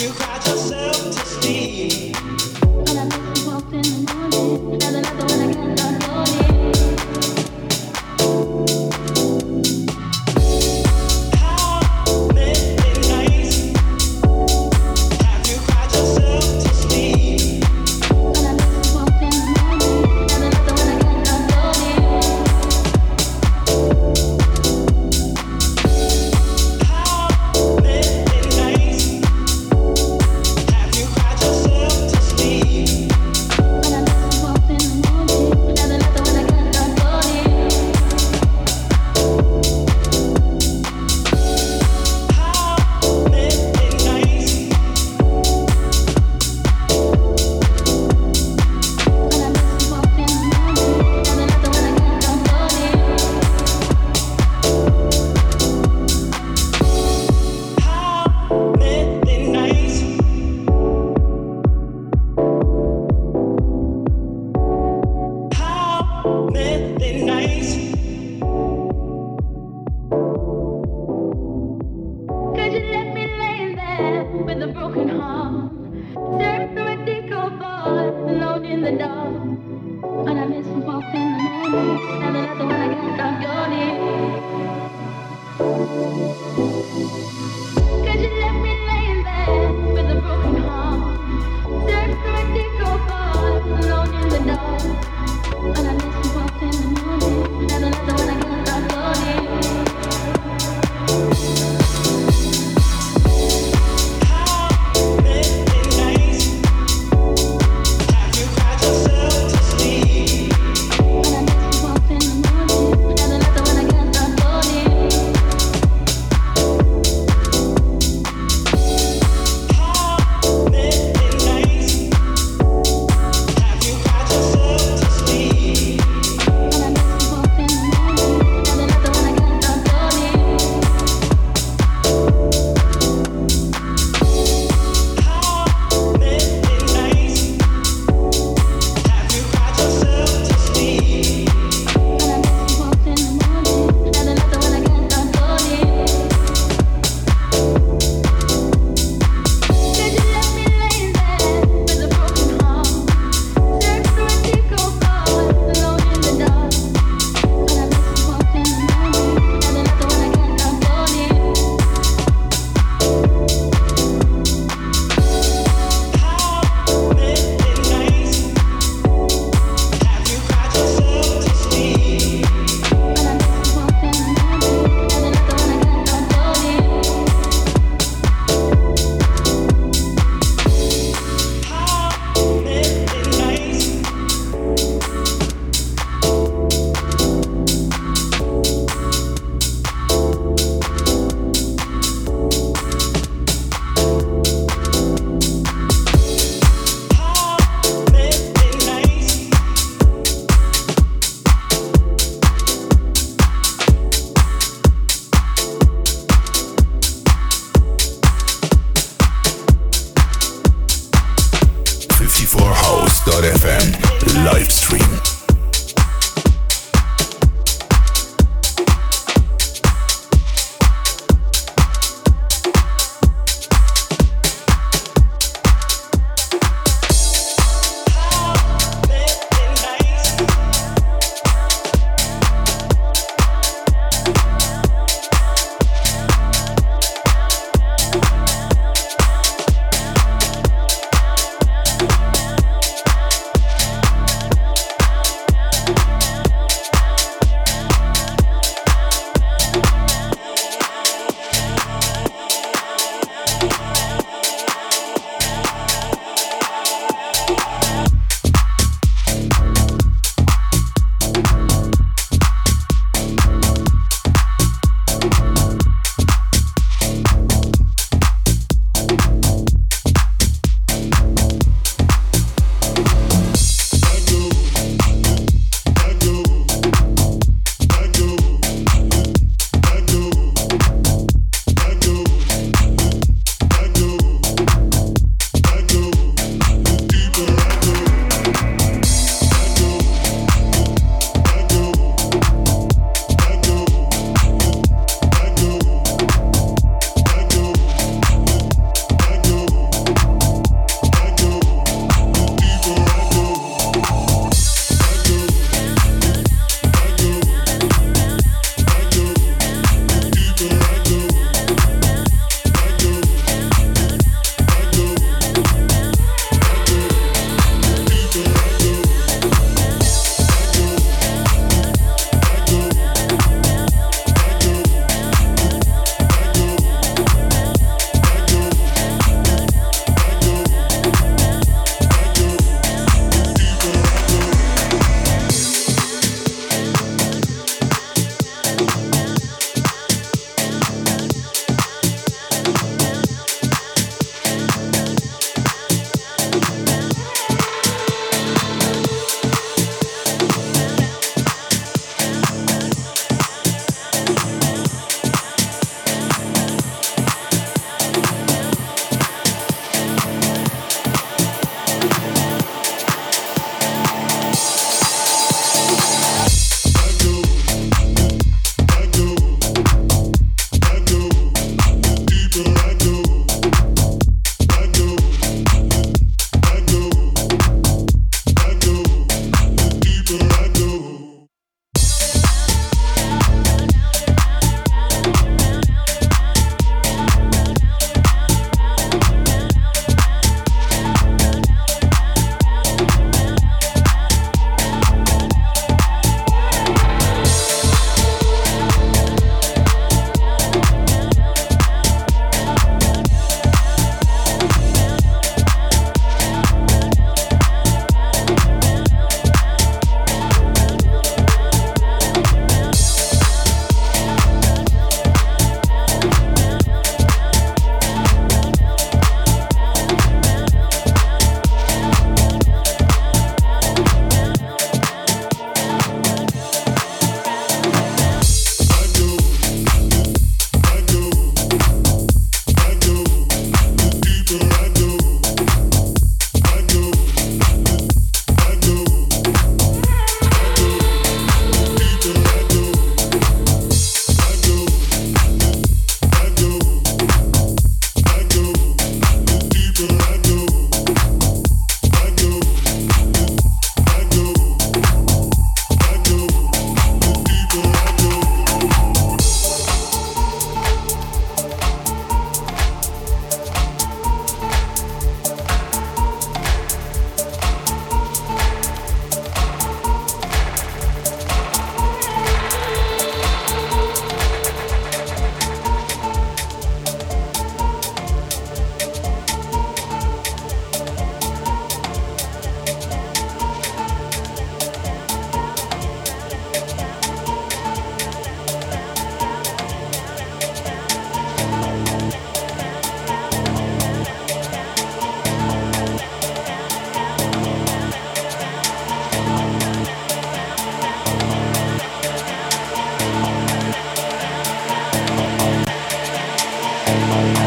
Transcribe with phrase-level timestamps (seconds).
[0.00, 1.24] You cried yourself.
[1.24, 1.29] to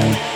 [0.03, 0.32] Bye.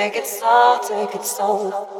[0.00, 1.99] Take it slow, take it slow.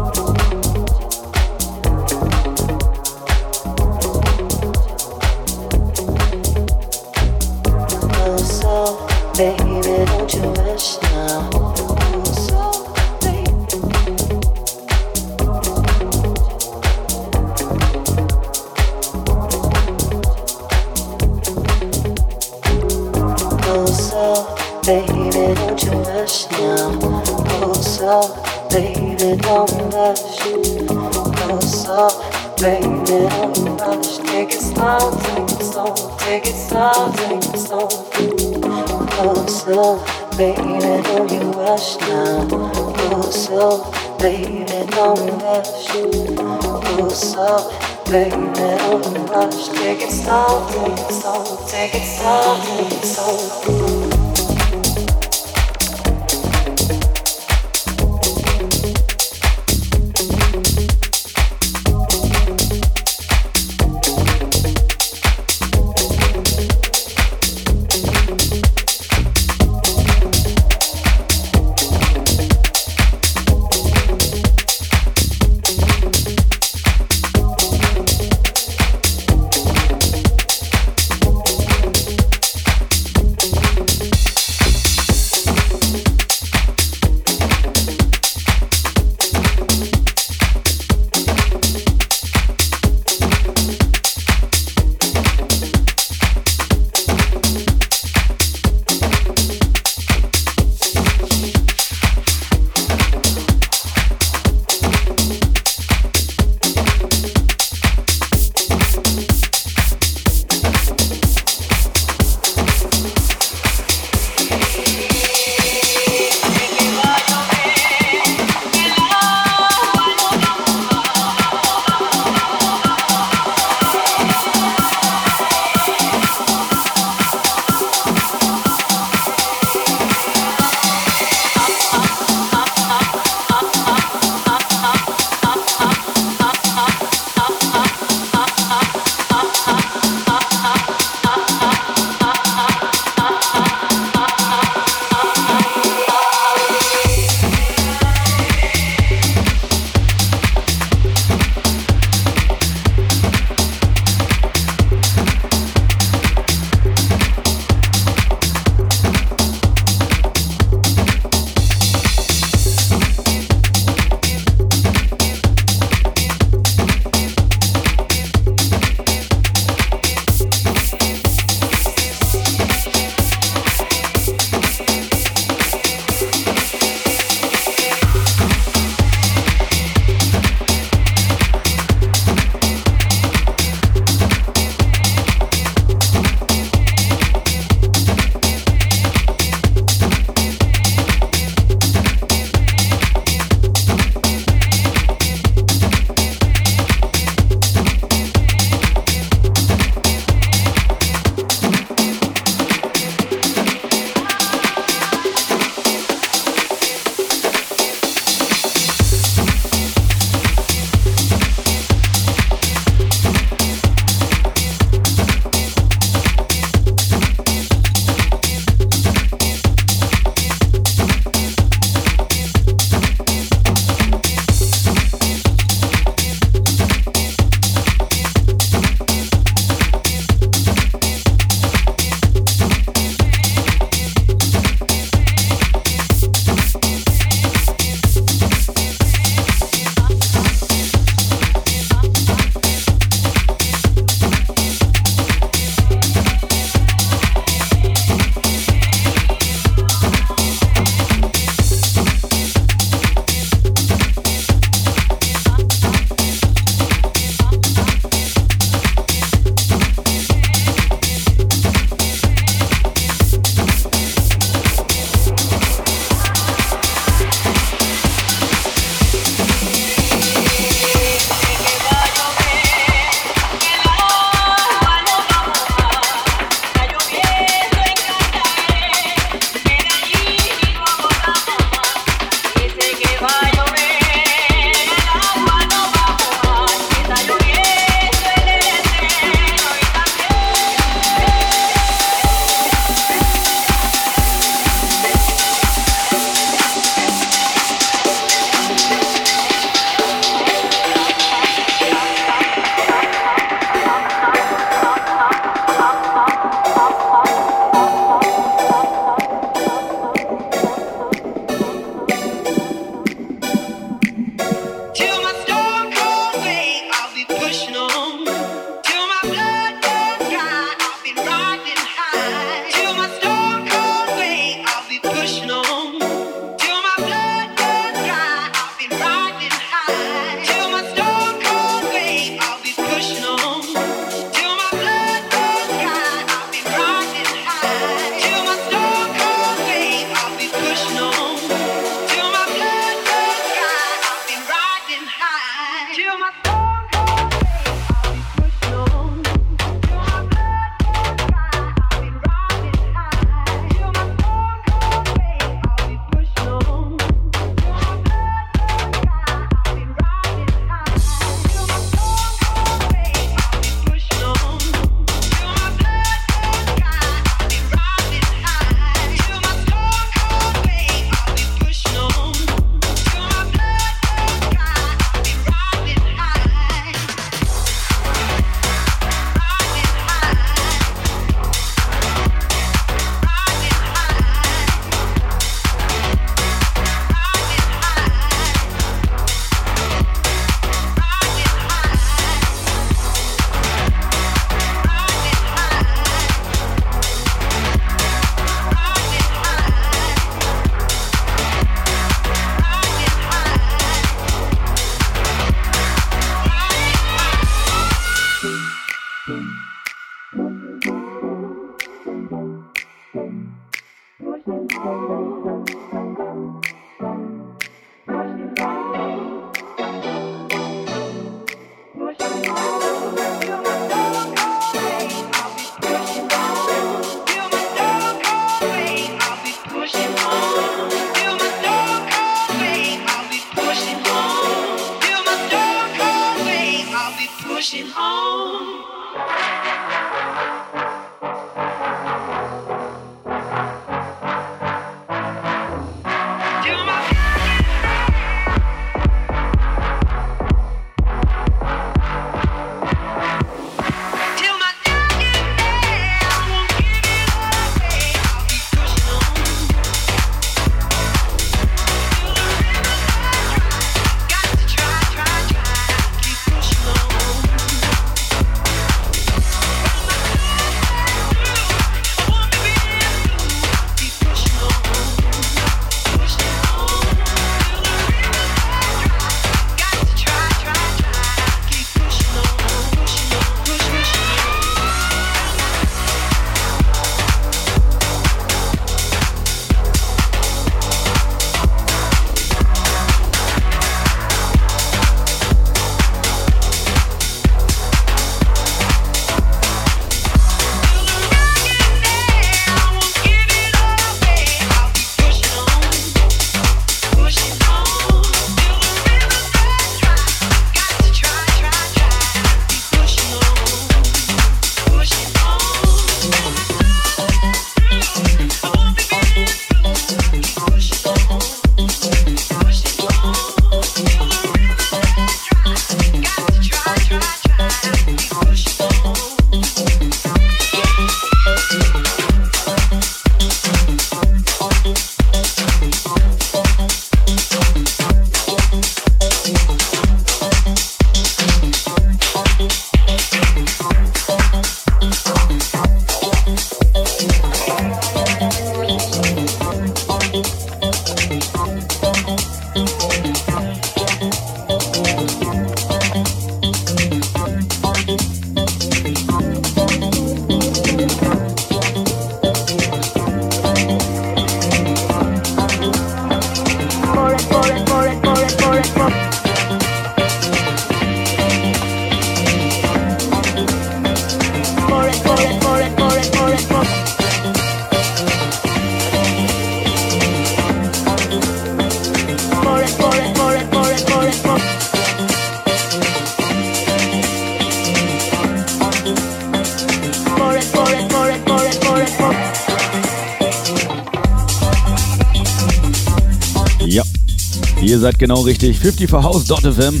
[598.06, 598.78] seid genau richtig.
[598.78, 600.00] 50 for House.fm.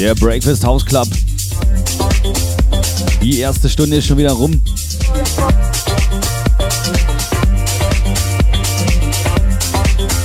[0.00, 1.06] Der Breakfast House Club.
[3.20, 4.62] Die erste Stunde ist schon wieder rum.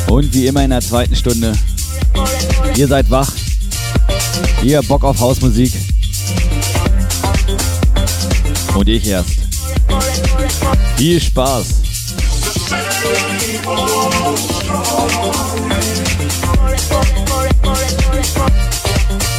[0.08, 1.52] Und wie immer in der zweiten Stunde.
[2.78, 3.34] Ihr seid wach.
[4.64, 5.74] Ihr habt Bock auf Hausmusik.
[8.74, 9.32] Und ich erst.
[10.96, 11.91] Viel Spaß.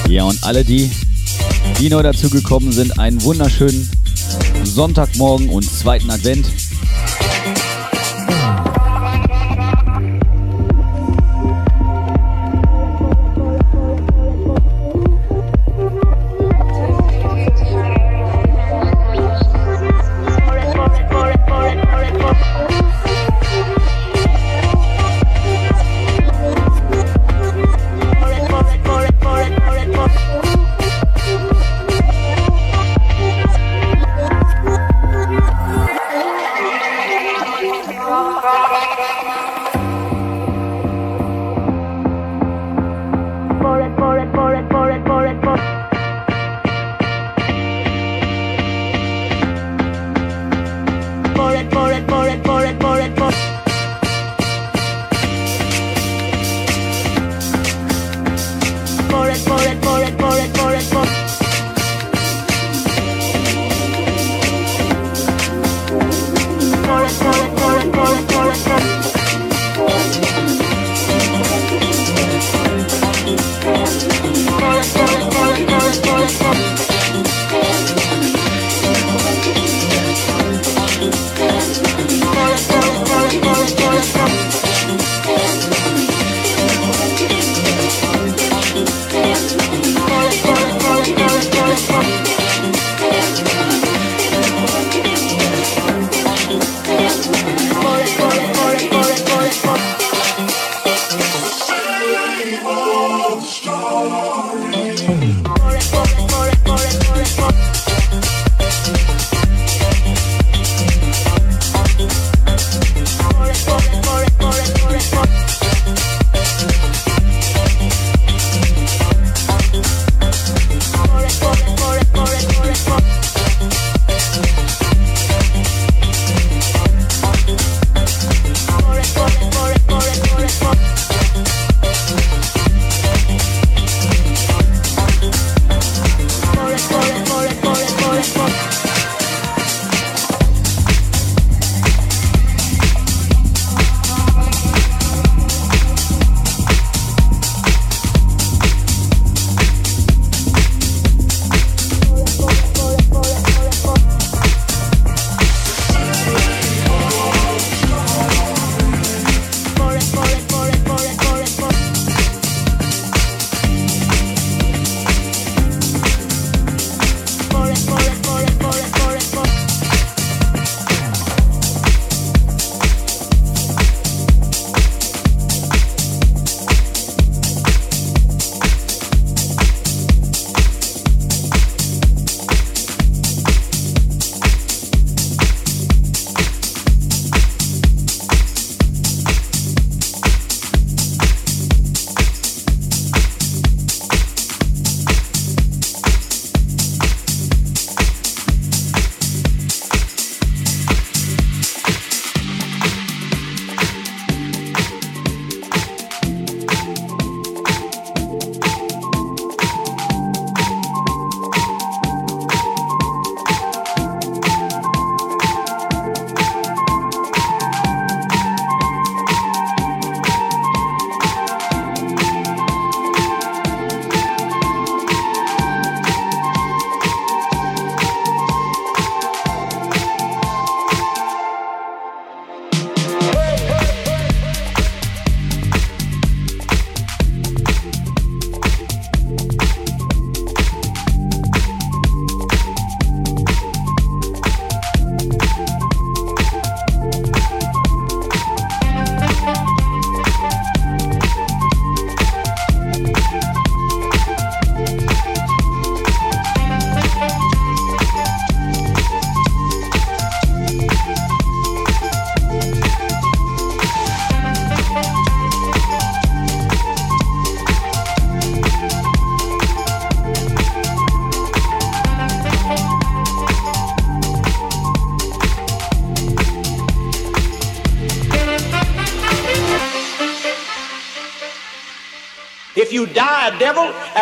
[0.09, 0.91] Ja, und alle die,
[1.81, 3.89] die neu dazugekommen sind, einen wunderschönen
[4.65, 6.47] Sonntagmorgen und zweiten Advent.
[38.63, 38.92] Bye-bye.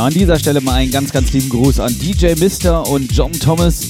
[0.00, 3.82] An dieser Stelle mal einen ganz, ganz lieben Gruß an DJ Mister und John Thomas.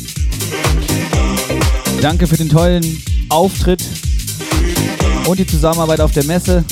[2.02, 3.84] Danke für den tollen Auftritt
[5.26, 6.64] und die Zusammenarbeit auf der Messe.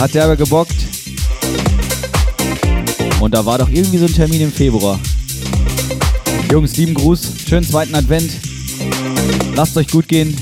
[0.00, 0.74] Hat derbe gebockt.
[3.20, 4.98] Und da war doch irgendwie so ein Termin im Februar.
[6.50, 8.32] Jungs, lieben Gruß, schönen zweiten Advent.
[9.54, 10.34] Lasst euch gut gehen.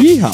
[0.00, 0.32] Jiha!